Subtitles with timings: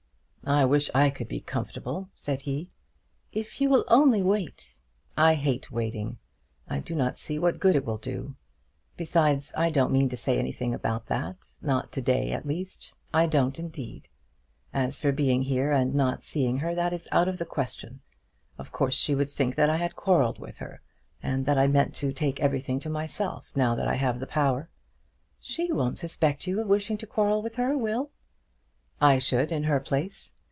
[0.43, 2.71] "I wish I could be comfortable," said he.
[3.31, 4.79] "If you will only wait"
[5.17, 6.17] "I hate waiting.
[6.67, 8.35] I do not see what good it will do.
[8.97, 12.93] Besides, I don't mean to say anything about that, not to day, at least.
[13.13, 14.09] I don't indeed.
[14.73, 18.01] As for being here and not seeing her, that is out of the question.
[18.57, 20.81] Of course she would think that I had quarrelled with her,
[21.21, 24.69] and that I meant to take everything to myself, now that I have the power."
[25.39, 28.09] "She won't suspect you of wishing to quarrel with her, Will."
[29.03, 30.31] "I should in her place.